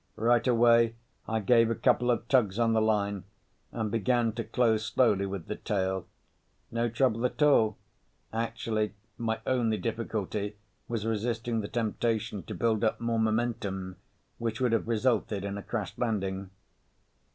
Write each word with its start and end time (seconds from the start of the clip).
Right 0.15 0.47
away 0.47 0.95
I 1.27 1.41
gave 1.41 1.69
a 1.69 1.75
couple 1.75 2.09
of 2.09 2.27
tugs 2.27 2.57
on 2.57 2.73
the 2.73 2.81
line 2.81 3.23
and 3.71 3.91
began 3.91 4.31
to 4.33 4.43
close 4.43 4.83
slowly 4.83 5.27
with 5.27 5.45
the 5.45 5.57
tail. 5.57 6.07
No 6.71 6.89
trouble 6.89 7.23
at 7.23 7.39
all—actually 7.43 8.95
my 9.19 9.39
only 9.45 9.77
difficulty 9.77 10.55
was 10.87 11.05
resisting 11.05 11.61
the 11.61 11.67
temptation 11.67 12.41
to 12.47 12.55
build 12.55 12.83
up 12.83 12.99
more 12.99 13.19
momentum, 13.19 13.97
which 14.39 14.59
would 14.59 14.71
have 14.71 14.87
resulted 14.87 15.45
in 15.45 15.55
a 15.55 15.61
crash 15.61 15.95
landing. 15.99 16.49